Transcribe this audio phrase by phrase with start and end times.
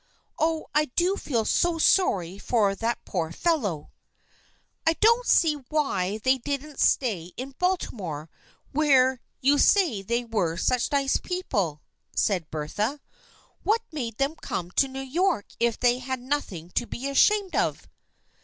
[0.39, 3.91] Oh, I do feel so sorry for that poor fellow!""
[4.87, 8.27] I don't see why they didn't stay in Baltimore
[8.71, 11.83] where you say they were such nice people,"
[12.15, 12.99] said Bertha."
[13.63, 17.87] What made them come to New York if they had nothing to be ashamed of?